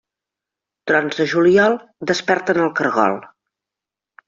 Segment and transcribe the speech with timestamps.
[0.91, 1.77] Trons de juliol
[2.13, 3.21] desperten el caragol.